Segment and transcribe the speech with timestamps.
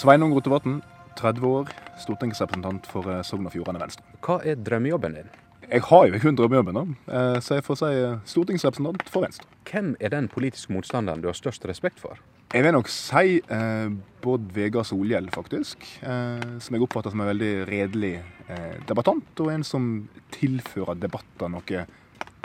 [0.00, 0.78] Sveinung Rotevatn,
[1.18, 1.70] 30 år,
[2.00, 4.04] stortingsrepresentant for eh, Sogn og Fjordane Venstre.
[4.24, 5.26] Hva er drømmejobben din?
[5.66, 9.44] Jeg har jo kun drømmejobben, da, eh, så jeg får si eh, stortingsrepresentant for Venstre.
[9.68, 12.22] Hvem er den politiske motstanderen du har størst respekt for?
[12.54, 13.90] Jeg vil nok si eh,
[14.24, 15.84] Bård Vegar Solhjell, faktisk.
[16.00, 19.90] Eh, som jeg oppfatter som en veldig redelig eh, debattant, og en som
[20.32, 21.84] tilfører debatter noe,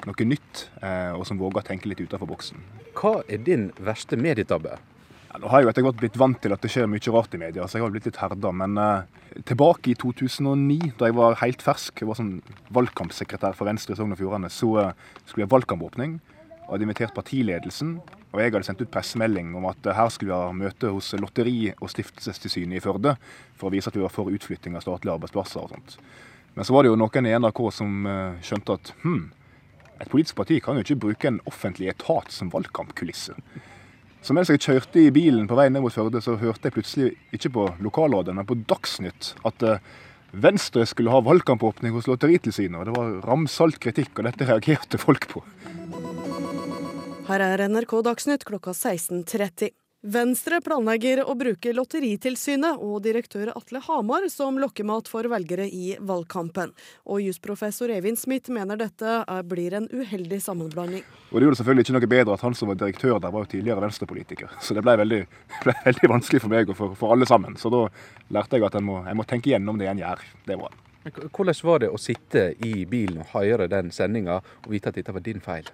[0.10, 0.66] noe nytt,
[1.16, 2.68] og som våger å tenke litt utenfor boksen.
[3.00, 4.76] Hva er din verste medietabbe?
[5.36, 7.34] Ja, nå har jeg jo etter hvert blitt vant til at det skjer mye rart
[7.36, 8.54] i media, så jeg har blitt litt herda.
[8.56, 12.38] Men uh, tilbake i 2009, da jeg var helt fersk, jeg var sånn
[12.78, 16.14] valgkampsekretær for Venstre i Sogn og Fjordane, så uh, skulle vi ha valgkampåpning.
[16.62, 17.98] Og hadde invitert partiledelsen.
[18.32, 21.12] Og jeg hadde sendt ut pressemelding om at uh, her skulle vi ha møte hos
[21.20, 23.18] Lotteri- og stiftelsestilsynet i Førde
[23.60, 26.00] for å vise at vi var for utflytting av statlige arbeidsplasser og sånt.
[26.56, 29.24] Men så var det jo noen i NRK som skjønte at hm,
[30.00, 33.36] et politisk parti kan jo ikke bruke en offentlig etat som valgkampkulisse.
[34.26, 37.12] Så mens jeg kjørte i bilen på vei ned mot Førde, så hørte jeg plutselig,
[37.36, 39.76] ikke på lokalradioen, men på Dagsnytt, at uh,
[40.34, 42.80] Venstre skulle ha valgkampåpning hos Lotteritilsynet.
[42.80, 45.44] Og det var ramsalt kritikk, og dette reagerte folk på.
[47.30, 49.70] Her er NRK Dagsnytt klokka 16.30.
[50.06, 56.76] Venstre planlegger å bruke Lotteritilsynet og direktør Atle Hamar som lokkemat for velgere i valgkampen.
[57.10, 59.16] Og jusprofessor Eivind Smith mener dette
[59.50, 61.02] blir en uheldig sammenblanding.
[61.32, 63.52] Og Det gjorde selvfølgelig ikke noe bedre at han som var direktør der, var jo
[63.56, 64.54] tidligere venstrepolitiker.
[64.62, 65.20] Så det ble veldig,
[65.66, 67.58] ble veldig vanskelig for meg og for, for, alle sammen.
[67.58, 67.88] Så da
[68.38, 70.22] lærte jeg at jeg må, må tenke gjennom det en gjør.
[70.46, 74.94] Det var Hvordan var det å sitte i bilen og høre den sendinga og vite
[74.94, 75.66] at dette var din feil?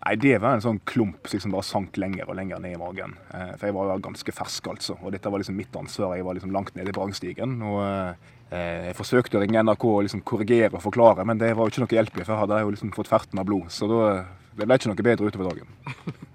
[0.00, 2.80] Nei, Det var en sånn klump som liksom bare sank lenger og lenger ned i
[2.80, 3.16] magen.
[3.34, 4.96] Eh, for jeg var jo ganske fersk, altså.
[5.04, 6.16] Og dette var liksom mitt ansvar.
[6.16, 7.58] Jeg var liksom langt nede i brannstigen.
[7.68, 11.68] Og eh, jeg forsøkte å ringe NRK og liksom korrigere og forklare, men det var
[11.68, 13.68] jo ikke noe hjelp i, for jeg hadde jo liksom fått ferten av blod.
[13.74, 14.00] Så da,
[14.56, 16.26] det ble ikke noe bedre utover dagen.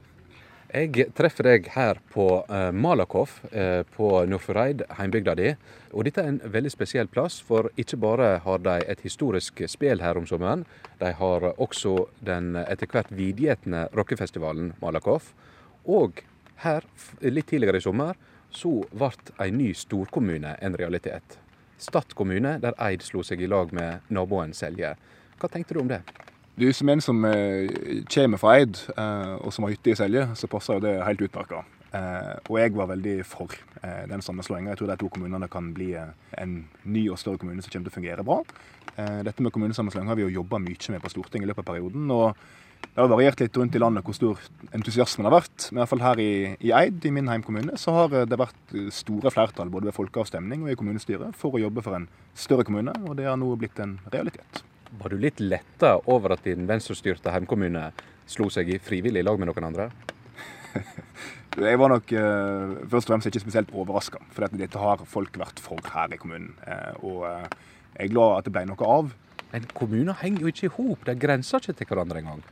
[0.76, 5.54] Jeg treffer deg her på uh, Malakoff uh, på Nordfjordeid, heimbygda di.
[5.96, 10.04] Og dette er en veldig spesiell plass, for ikke bare har de et historisk spel
[10.04, 10.66] her om sommeren,
[11.00, 15.32] de har også den etter hvert vidgjetne rockefestivalen Malakoff.
[15.88, 16.20] Og
[16.66, 16.84] her,
[17.24, 18.20] litt tidligere i sommer,
[18.52, 19.14] så ble
[19.48, 21.40] en ny storkommune en realitet.
[21.80, 24.98] Stad kommune, der Eid slo seg i lag med naboen Selje.
[25.40, 26.04] Hva tenkte du om det?
[26.56, 27.68] Du, Som en som eh,
[28.08, 31.24] kommer fra Eid, eh, og som har hytte i Selje, så passer jo det helt
[31.26, 31.66] utmerka.
[31.92, 33.52] Eh, og jeg var veldig for
[34.10, 34.72] den sammenslåinga.
[34.72, 37.94] Jeg tror de to kommunene kan bli en ny og større kommune som kommer til
[37.94, 38.40] å fungere bra.
[38.96, 42.10] Dette med kommunesammenslåing har vi jo jobba mye med på Stortinget i løpet av perioden.
[42.10, 42.34] og
[42.86, 44.40] det har variert litt rundt i landet hvor stor
[44.74, 45.70] entusiasmen har vært.
[45.70, 46.34] Men i hvert fall her i,
[46.66, 50.72] i Eid, i min heimkommune, så har det vært store flertall både ved folkeavstemning og
[50.72, 54.00] i kommunestyret for å jobbe for en større kommune, og det har nå blitt en
[54.10, 54.66] realitet.
[55.02, 57.90] Var du litt letta over at din venstrestyrte heimkommune
[58.30, 59.90] slo seg i frivillig lag med noen andre?
[61.70, 65.62] jeg var nok uh, først og fremst ikke spesielt overraska, for dette har folk vært
[65.64, 66.54] for her i kommunen.
[66.66, 69.14] Uh, og uh, jeg er glad at det ble noe av.
[69.54, 72.44] Men kommuner henger jo ikke i hop, de grenser ikke til hverandre engang.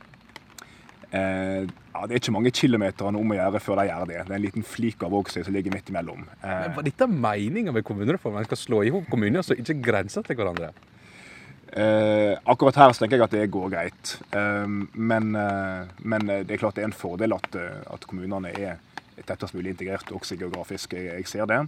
[1.14, 4.16] Eh, ja, det er ikke mange kilometerne om å gjøre før de gjør det.
[4.24, 6.24] Det er en liten flik av Vågsøy som ligger midt imellom.
[6.40, 8.40] Eh, Men Var dette meninga med kommunereformen?
[8.40, 10.72] Man skal slå i hop kommuner som ikke grenser til hverandre?
[11.74, 14.14] Eh, akkurat her så tenker jeg at det går greit.
[14.30, 18.52] Eh, men, eh, men, det er klart det er en fordel at, eh, at kommunene
[18.54, 18.78] er
[19.26, 20.94] tettest mulig integrert, også geografisk.
[20.94, 21.58] Jeg, jeg ser det.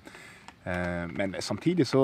[0.66, 2.02] Eh, men samtidig så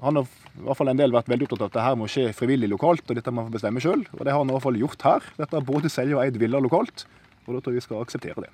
[0.00, 0.24] har i
[0.64, 3.04] hvert fall en del vært veldig opptatt av at det her må skje frivillig lokalt,
[3.08, 4.04] og dette må man bestemme sjøl.
[4.16, 5.28] Og det har han i hvert fall gjort her.
[5.38, 7.06] Dette har både Selje og Eid villa lokalt,
[7.46, 8.52] og da tror jeg vi skal akseptere det.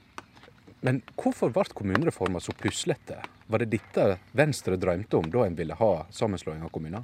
[0.87, 3.19] Men hvorfor ble kommunereforma så puslete?
[3.51, 7.03] Var det dette Venstre drømte om da en ville ha sammenslåing av kommuner?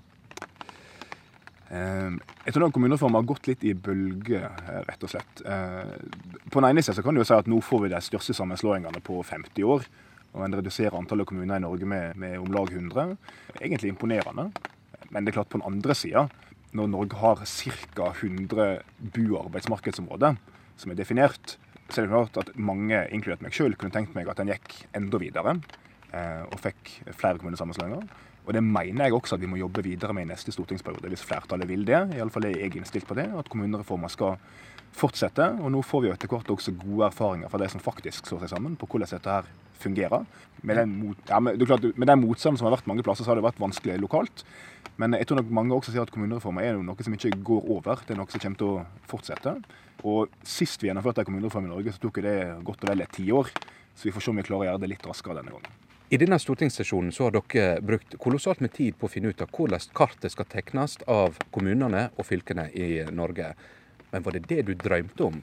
[1.74, 5.42] Ehm, jeg tror den kommunereformen har gått litt i bølger, eh, rett og slett.
[5.44, 5.94] Ehm,
[6.50, 9.02] på den ene siden kan du jo si at nå får vi de største sammenslåingene
[9.02, 9.86] på 50 år.
[10.34, 13.16] Og en reduserer antallet kommuner i Norge med, med om lag 100.
[13.60, 14.52] Egentlig imponerende.
[15.10, 16.28] Men det er klart på den andre sida,
[16.72, 18.12] når Norge har ca.
[18.12, 18.82] 100
[19.14, 20.36] bu- og arbeidsmarkedsområder
[20.76, 21.56] som er definert,
[21.88, 24.86] så er det klart at mange, inkludert meg sjøl, kunne tenkt meg at en gikk
[24.96, 25.60] enda videre
[26.10, 28.08] eh, og fikk flere kommunesammenslåinger.
[28.44, 31.24] Og Det mener jeg også at vi må jobbe videre med i neste stortingsperiode, hvis
[31.24, 32.00] flertallet vil det.
[32.18, 34.36] Iallfall er jeg innstilt på det, at kommunereformer skal
[34.94, 35.46] fortsette.
[35.64, 38.52] Og nå får vi etter hvert også gode erfaringer fra de som faktisk slår seg
[38.56, 39.48] sammen, på hvordan dette her
[39.80, 40.26] fungerer.
[40.62, 43.32] Med den, mot, ja, med, klart, med den motstanden som har vært mange plasser, så
[43.32, 44.44] har det vært vanskelig lokalt.
[45.00, 48.04] Men jeg tror nok mange også sier at kommunereformer er noe som ikke går over.
[48.04, 49.56] Det er noe som kommer til å fortsette.
[50.04, 52.36] Og sist vi gjennomførte en kommunereform i Norge, så tok det
[52.66, 53.50] godt og vel et tiår.
[53.94, 55.80] Så vi får se om vi klarer å gjøre det litt raskere denne gangen.
[56.14, 59.50] I denne stortingssesjonen så har dere brukt kolossalt med tid på å finne ut av
[59.50, 63.48] hvordan kartet skal tegnes av kommunene og fylkene i Norge.
[64.12, 65.40] Men var det det du drømte om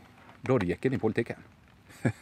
[0.47, 1.43] da du gikk inn i politikken?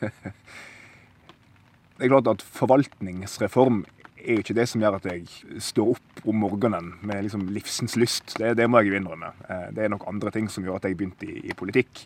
[1.99, 3.83] det er klart at Forvaltningsreform
[4.19, 7.95] er jo ikke det som gjør at jeg står opp om morgenen med liksom livsens
[7.99, 8.35] lyst.
[8.39, 9.31] Det, det må jeg jo innrømme.
[9.47, 12.03] Eh, det er nok andre ting som gjør at jeg begynte i, i politikk.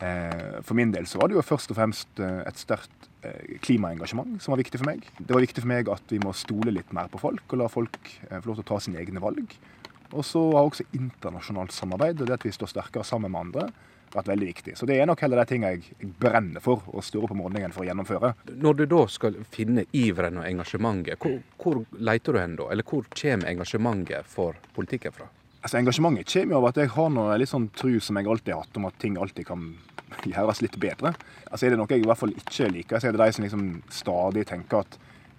[0.00, 2.96] Eh, for min del så var det jo først og fremst eh, et sterkt
[3.60, 5.02] klimaengasjement som var viktig for meg.
[5.18, 7.66] Det var viktig for meg at vi må stole litt mer på folk og la
[7.68, 7.98] folk
[8.30, 9.52] få lov til å ta sine egne valg.
[10.16, 13.66] Og så har også internasjonalt samarbeid og det at vi står sterkere sammen med andre,
[14.14, 14.76] vært veldig viktig.
[14.78, 17.74] Så det er nok heller de tingene jeg brenner for og står opp om morgenen
[17.74, 18.32] for å gjennomføre.
[18.62, 22.70] Når du da skal finne iveren og engasjementet, hvor, hvor leter du hen da?
[22.72, 25.28] Eller hvor kommer engasjementet for politikken fra?
[25.60, 28.54] Altså Engasjementet kommer jo av at jeg har noe litt sånn tru som jeg alltid
[28.54, 29.70] har hatt, om at ting alltid kan
[30.32, 31.14] gjøres litt bedre.
[31.50, 33.46] Altså Er det noe jeg i hvert fall ikke liker, så er det de som
[33.46, 34.96] liksom stadig tenker at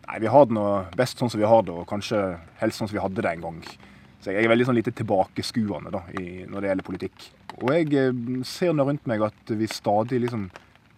[0.08, 0.68] nei, vi har det nå
[0.98, 2.22] best sånn som vi har det, og kanskje
[2.62, 3.64] helst sånn som vi hadde det en gang.
[4.22, 7.24] Så jeg er veldig sånn lite tilbakeskuende da, i, når det gjelder politikk.
[7.58, 10.50] Og jeg eh, ser nå rundt meg at vi stadig liksom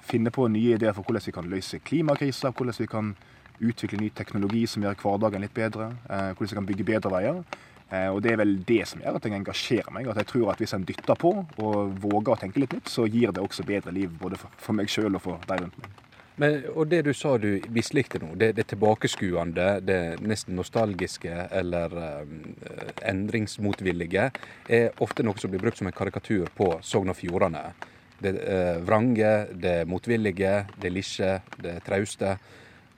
[0.03, 3.13] finner på nye ideer for hvordan vi kan løse klimakrisa, hvordan vi kan
[3.63, 7.43] utvikle ny teknologi som gjør hverdagen litt bedre, eh, hvordan vi kan bygge bedre veier.
[7.93, 10.07] Eh, og Det er vel det som gjør at jeg engasjerer meg.
[10.11, 13.07] At jeg tror at hvis en dytter på og våger å tenke litt nytt, så
[13.07, 16.02] gir det også bedre liv både for, for meg sjøl og for de rundt meg.
[16.41, 21.93] Men, og det du sa du mislikte nå, det, det tilbakeskuende, det nesten nostalgiske eller
[22.23, 22.39] um,
[23.05, 24.29] endringsmotvillige,
[24.65, 27.67] er ofte noe som blir brukt som en karikatur på Sogn og Fjordane.
[28.23, 32.37] Det uh, vrange, det motvillige, det lisje, det trauste.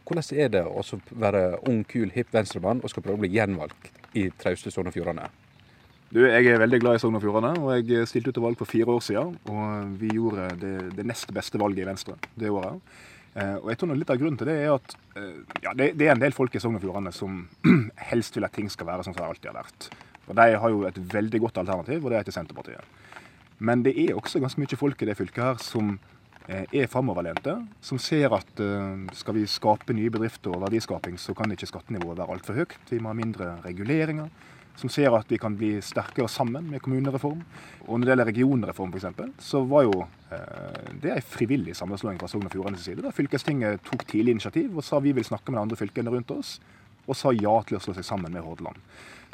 [0.05, 3.91] Hvordan er det å være ung, kul, hipp venstremann og skal prøve å bli gjenvalgt
[4.15, 5.27] i trauste Sogn og Fjordane?
[6.13, 8.61] Du, Jeg er veldig glad i Sogn og Fjordane, og jeg stilte ut til valg
[8.61, 9.35] for fire år siden.
[9.51, 12.79] Og vi gjorde det, det nest beste valget i Venstre det året.
[13.35, 16.07] Eh, og jeg tror Litt av grunnen til det er at eh, ja, det, det,
[16.07, 17.41] er en del folk i Sogn og Fjordane som
[18.11, 19.89] helst vil at ting skal være sånn som det alltid har vært.
[20.25, 22.93] Og De har jo et veldig godt alternativ, og det er til Senterpartiet.
[23.59, 25.93] Men det er også ganske mye folk i det fylket her som
[26.47, 27.57] eh, er framoverlente.
[27.83, 28.63] Som ser at
[29.19, 32.79] skal vi skape nye bedrifter og verdiskaping, så kan ikke skattenivået være altfor høyt.
[32.89, 34.31] Vi må ha mindre reguleringer
[34.79, 37.41] som ser at vi kan bli sterkere sammen med kommunereform.
[37.85, 42.29] Og når det gjelder regionreform f.eks., så var jo eh, det en frivillig sammenslåing fra
[42.31, 43.03] Sogn og Fjordanes side.
[43.05, 46.33] Da fylkestinget tok tidlig initiativ og sa vi vil snakke med de andre fylkene rundt
[46.35, 46.57] oss,
[47.05, 48.79] og sa ja til å slå seg sammen med Hordaland.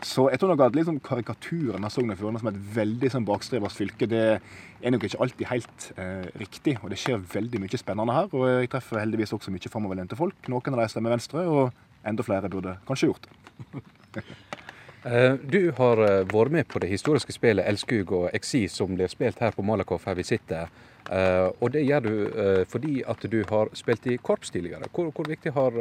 [0.01, 3.27] Så jeg tror nok at liksom karikaturen av Sogn og Fjordane som et veldig sånn
[3.27, 6.79] bakstrevers fylke, det er nok ikke alltid helt eh, riktig.
[6.81, 8.31] Og det skjer veldig mye spennende her.
[8.33, 10.49] Og jeg treffer heldigvis også mye framoverlente folk.
[10.49, 14.25] Noen av de stemmer Venstre, og enda flere burde kanskje gjort det.
[15.03, 19.09] Eh, du har eh, vært med på det historiske spillet Elskug og Exi som blir
[19.09, 20.69] spilt her på Malakoff, her vi sitter.
[21.09, 22.13] Eh, og det gjør du
[22.69, 24.85] fordi at du har spilt i korps tidligere.
[24.93, 25.79] Hvor, hvor viktig har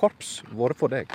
[0.00, 1.14] korps vært for deg?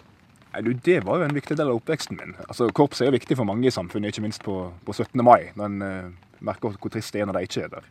[0.54, 2.34] Nei, du, Det var jo en viktig del av oppveksten min.
[2.48, 5.22] Altså, Korps er jo viktig for mange i samfunnet, ikke minst på, på 17.
[5.24, 7.88] mai, når en merker hvor trist det er når de ikke er der.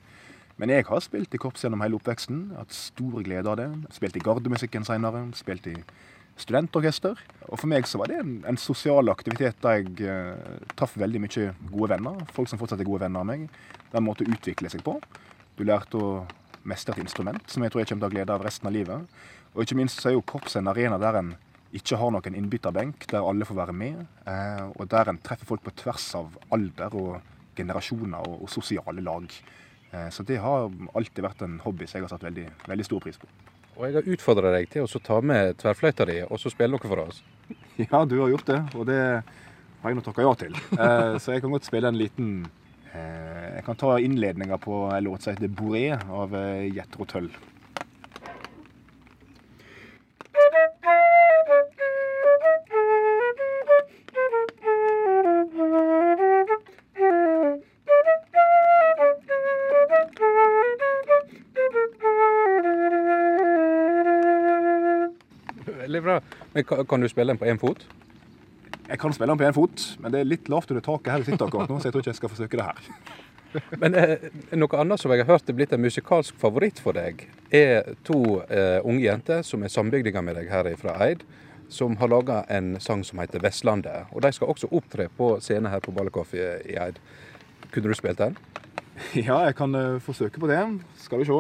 [0.61, 2.51] Men jeg har spilt i korps gjennom hele oppveksten.
[2.59, 3.71] Hatt stor glede av det.
[3.97, 5.23] Spilt i gardemusikken seinere.
[5.39, 5.79] Spilt i
[6.39, 7.19] studentorkester.
[7.51, 11.25] Og for meg så var det en, en sosial aktivitet der jeg eh, traff veldig
[11.25, 12.23] mye gode venner.
[12.37, 13.49] Folk som fortsatt er gode venner av meg.
[13.83, 14.97] Det er en måte å utvikle seg på.
[15.59, 16.11] Du lærte å
[16.69, 18.77] mestre et instrument som jeg tror jeg kommer til å ha glede av resten av
[18.77, 19.21] livet.
[19.55, 21.35] Og ikke minst så er jo korps en arena der en
[21.77, 24.01] ikke har noen innbytterbenk, der alle får være med.
[24.27, 27.21] Eh, og der en treffer folk på tvers av alder og
[27.59, 29.27] generasjoner og, og sosiale lag.
[29.93, 33.03] Eh, så det har alltid vært en hobby som jeg har satt veldig, veldig stor
[33.05, 33.31] pris på.
[33.81, 36.85] Og jeg har utfordra deg til å ta med tverrfløyta di og så spille noe
[36.85, 37.23] for oss.
[37.81, 40.57] Ja, du har gjort det, og det har jeg nå takka ja til.
[40.77, 42.27] Eh, så jeg kan godt spille en liten
[42.93, 46.37] eh, Jeg kan ta innledninga på en låt som heter 'Boré' av
[46.69, 47.31] Jetro Jethro
[66.19, 66.45] Tull.
[66.55, 67.87] Men Kan du spille den på én fot?
[68.91, 71.23] Jeg kan spille den på én fot, men det er litt lavt under taket her
[71.23, 72.89] vi sitter akkurat nå, så jeg tror ikke jeg skal forsøke det her.
[73.83, 74.25] men eh,
[74.59, 77.23] noe annet som jeg har hørt er blitt en musikalsk favoritt for deg,
[77.55, 81.23] er to eh, unge jenter som er sambygdinger med deg her fra Eid,
[81.71, 84.11] som har laga en sang som heter 'Vestlandet'.
[84.11, 86.99] Og de skal også opptre på scenen her på Ballekoff i, i Eid.
[87.71, 88.35] Kunne du spilt den?
[89.15, 90.61] Ja, jeg kan uh, forsøke på det.
[90.99, 91.39] Skal vi se.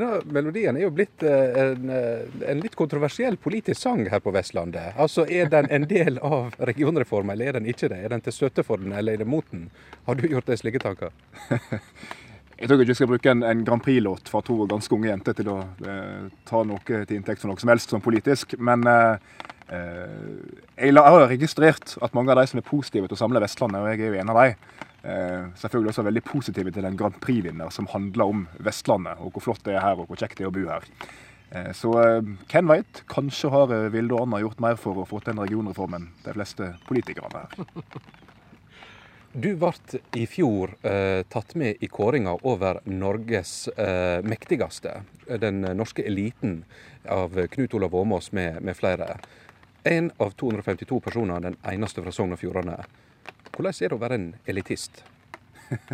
[0.00, 4.32] Denne melodien er jo blitt eh, en, eh, en, litt kontroversiell politisk sang her på
[4.34, 4.94] Vestlandet.
[5.00, 8.02] Altså, Er den en del av regionreformen, eller er den ikke det?
[8.04, 9.70] Er den til støtte for den, eller er det mot den?
[10.06, 11.14] Har du gjort deg slike tanker?
[12.54, 15.34] Jeg tror ikke vi skal bruke en, en Grand Prix-låt fra to ganske unge jenter
[15.34, 18.54] til å eh, ta noe til inntekt for noe som helst som politisk.
[18.62, 19.40] Men eh,
[19.74, 23.82] eh, jeg har registrert at mange av de som er positive til å samle Vestlandet,
[23.82, 24.54] og jeg er jo en av de,
[25.04, 29.64] selvfølgelig også veldig positive til en Grand Prix-vinner som handler om Vestlandet, og hvor flott
[29.66, 30.86] det er her, og hvor kjekt det er å bo her.
[31.54, 35.20] Eh, så eh, hvem veit, kanskje har Vilde og Anna gjort mer for å få
[35.22, 37.64] til en regionreform enn de fleste politikerne her.
[39.34, 45.00] Du ble i fjor eh, tatt med i kåringa over Norges eh, mektigste.
[45.42, 46.60] Den norske eliten
[47.10, 49.16] av Knut Olav Åmås med, med flere.
[49.82, 52.78] En av 252 personer, den eneste fra Sogn og Fjordane.
[53.54, 55.04] Hvordan er det å være en elitist?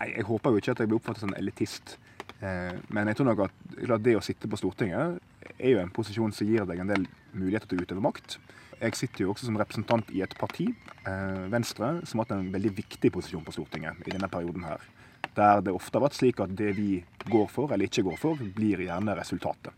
[0.00, 1.98] Jeg håper jo ikke at jeg blir oppfattet som en elitist.
[2.40, 5.18] Eh, men jeg tror nok at det å sitte på Stortinget
[5.58, 7.04] er jo en posisjon som gir deg en del
[7.36, 8.38] muligheter til å utøve makt.
[8.80, 10.70] Jeg sitter jo også som representant i et parti,
[11.04, 14.88] eh, Venstre, som har hatt en veldig viktig posisjon på Stortinget i denne perioden her.
[15.36, 18.40] Der det ofte har vært slik at det vi går for eller ikke går for,
[18.56, 19.76] blir gjerne resultatet.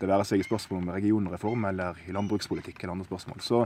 [0.00, 3.40] Det være seg i spørsmål om regionreform eller i landbrukspolitikk eller andre spørsmål.
[3.44, 3.62] Så,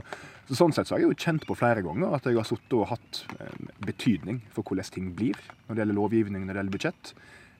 [0.49, 2.77] så Sånn sett så har jeg jo kjent på flere ganger at jeg har sittet
[2.77, 6.77] og hatt eh, betydning for hvordan ting blir når det gjelder lovgivning, når det gjelder
[6.77, 7.13] budsjett.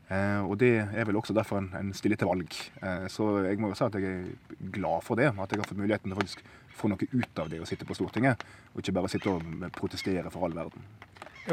[0.10, 2.56] Eh, og det er vel også derfor en, en stiller til valg.
[2.82, 5.30] Eh, så jeg må jo si at jeg er glad for det.
[5.30, 6.42] At jeg har fått muligheten til å faktisk
[6.80, 8.42] få noe ut av det å sitte på Stortinget,
[8.74, 10.86] og ikke bare sitte og protestere for all verden.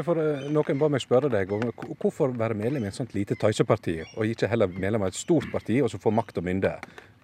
[0.05, 1.63] For eh, Noen ba meg spørre deg om
[1.97, 5.49] hvorfor være medlem i et sånt lite tøyseparti, og ikke heller medlem av et stort
[5.53, 6.73] parti og så få makt og mynde.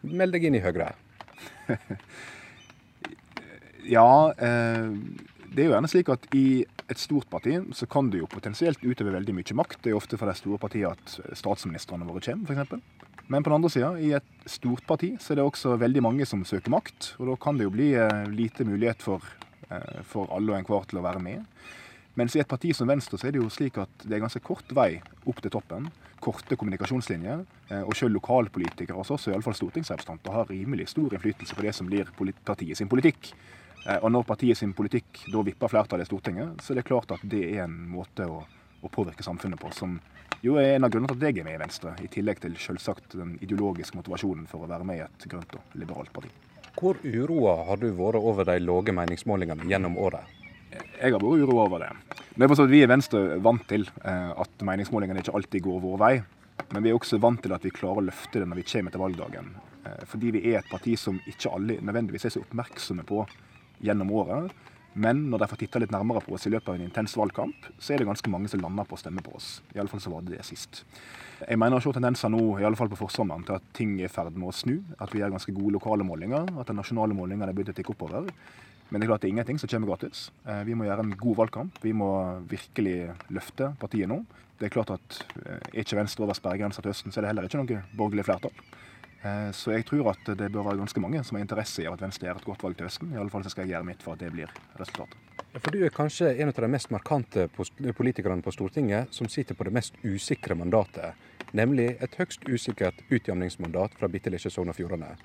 [0.10, 0.94] Meld deg inn i Høyre.
[3.98, 4.89] ja, eh,
[5.53, 8.82] det er jo gjerne slik at i et stort parti så kan du jo potensielt
[8.84, 9.84] utøve veldig mye makt.
[9.84, 13.01] Det er jo ofte for de store partiene at statsministrene våre kommer, f.eks.
[13.32, 16.25] Men på den andre sida, i et stort parti, så er det også veldig mange
[16.27, 17.13] som søker makt.
[17.22, 19.24] Og da kan det jo bli eh, lite mulighet for,
[20.10, 21.46] for alle og enhver til å være med.
[22.20, 24.41] Mens i et parti som Venstre så er det jo slik at det er ganske
[24.46, 25.88] kort vei opp til toppen.
[26.22, 27.41] Korte kommunikasjonslinjer.
[27.70, 31.89] Eh, og selv lokalpolitikere, altså også iallfall stortingsrepresentanter, har rimelig stor innflytelse på det som
[31.89, 32.12] blir
[32.46, 33.34] partiet sin politikk.
[33.88, 37.12] Eh, og når partiet sin politikk da vipper flertallet i Stortinget, så er det klart
[37.17, 38.43] at det er en måte å,
[38.82, 39.98] å påvirke samfunnet på som
[40.43, 42.55] jo er en av grunnene til at jeg er med i Venstre, i tillegg til
[42.60, 46.29] selvsagt den ideologiske motivasjonen for å være med i et grønt og liberalt parti.
[46.77, 50.43] Hvor uroa har du vært over de lave meningsmålingene gjennom året?
[50.74, 51.92] Jeg har vært uro over det.
[52.34, 56.00] Det er for Vi i Venstre vant til eh, at meningsmålingene ikke alltid går vår
[56.01, 56.13] vei.
[56.74, 58.94] Men vi er også vant til at vi klarer å løfte det når vi kommer
[58.94, 59.56] til valgdagen.
[59.86, 63.25] Eh, fordi vi er et parti som ikke alle nødvendigvis er så oppmerksomme på
[63.84, 64.53] gjennom året.
[64.94, 67.70] Men når de får titta litt nærmere på oss i løpet av en intens valgkamp,
[67.82, 69.56] så er det ganske mange som lander på å stemme på oss.
[69.74, 70.84] Iallfall så var det det sist.
[71.42, 74.06] Jeg mener å se tendenser nå, i alle fall på forsommeren, til at ting er
[74.06, 74.75] i ferd med å snu.
[75.01, 76.46] At vi gjør ganske gode lokale målinger.
[76.62, 78.30] At de nasjonale målingene er begynt å tikke oppover.
[78.94, 80.28] Men det er klart det er ingenting som kommer gratis.
[80.46, 81.80] Eh, vi må gjøre en god valgkamp.
[81.82, 82.12] Vi må
[82.46, 84.20] virkelig løfte partiet nå.
[84.60, 87.32] Det er klart at eh, er ikke Venstre over sperregrensa til høsten, så er det
[87.32, 88.54] heller ikke noe borgerlig flertall.
[89.24, 92.06] Eh, så jeg tror at det bør være ganske mange som har interesse i at
[92.06, 93.10] Venstre gjør et godt valg til høsten.
[93.16, 95.18] I alle fall så skal jeg gjøre mitt for at det blir resultatet.
[95.56, 99.66] For Du er kanskje en av de mest markante politikerne på Stortinget som sitter på
[99.66, 101.18] det mest usikre mandatet,
[101.54, 105.16] nemlig et høgst usikkert utjamningsmandat fra bitte lille Sogn og Fjordane.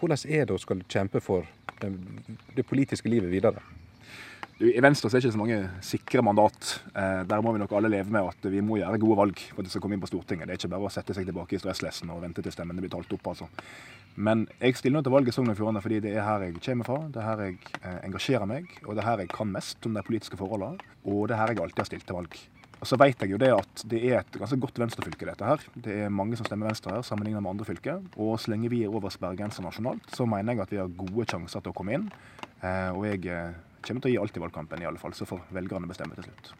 [0.00, 1.44] Hvordan er det å skal kjempe for
[2.56, 3.62] det politiske livet videre?
[4.60, 6.74] I Venstre så er det ikke så mange sikre mandat.
[6.92, 9.62] Eh, der må vi nok alle leve med at vi må gjøre gode valg for
[9.62, 10.50] at det skal komme inn på Stortinget.
[10.50, 12.92] Det er ikke bare å sette seg tilbake i stresslessen og vente til stemmene blir
[12.92, 13.30] talt opp.
[13.32, 13.48] altså.
[14.20, 16.60] Men jeg stiller nå til valget i Sogn og Fjordane fordi det er her jeg
[16.60, 19.54] kommer fra, det er her jeg eh, engasjerer meg, og det er her jeg kan
[19.56, 22.36] mest om de politiske forholdene, og det er her jeg alltid har stilt til valg.
[22.82, 25.64] Så vet jeg jo det at det er et ganske godt venstrefylke, dette her.
[25.74, 28.00] Det er mange som stemmer Venstre her, sammenlignet med andre fylker.
[28.16, 31.26] Og så lenge vi er over sperregrensa nasjonalt, så mener jeg at vi har gode
[31.28, 32.08] sjanser til å komme inn.
[32.64, 33.52] Eh, og jeg eh,
[33.84, 35.12] kommer til å gi alt i valgkampen, i alle fall.
[35.16, 36.54] Så får velgerne bestemme til slutt.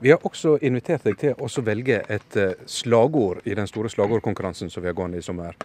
[0.00, 4.72] Vi har også invitert deg til å velge et eh, slagord i den store slagordkonkurransen
[4.72, 5.56] som vi har gående i sommer.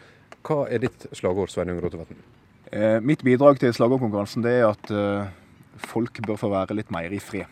[0.46, 2.20] Hva er ditt slagord, Sveinung Rotevatn?
[2.72, 5.30] Eh, mitt bidrag til slagordkonkurransen det er at eh,
[5.88, 7.48] folk bør få være litt mer i fred.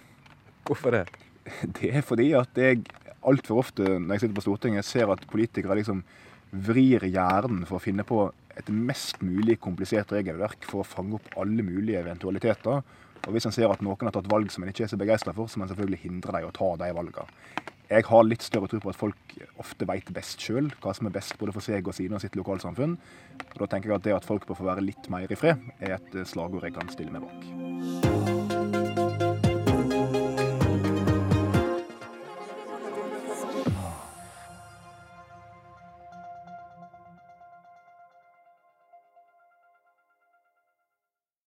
[0.67, 1.05] Hvorfor det?
[1.79, 2.83] Det er fordi at jeg
[3.23, 6.03] altfor ofte når jeg sitter på Stortinget, ser at politikere liksom
[6.53, 8.27] vrir hjernen for å finne på
[8.59, 12.83] et mest mulig komplisert regelverk for å fange opp alle mulige eventualiteter.
[13.23, 15.33] Og hvis en ser at noen har tatt valg som en ikke er så begeistra
[15.33, 17.25] for, så må en selvfølgelig hindre dem å ta de valgene.
[17.93, 21.13] Jeg har litt større tro på at folk ofte veit best sjøl hva som er
[21.13, 22.95] best både for seg og sine og sitt lokalsamfunn.
[23.51, 25.61] Og Da tenker jeg at det at folk bør få være litt mer i fred,
[25.79, 27.62] er et slagord jeg kan stille meg bak.